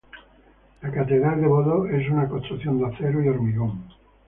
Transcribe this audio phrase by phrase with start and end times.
[0.85, 3.83] La catedral de Bodø es una construcción de acero y hormigón.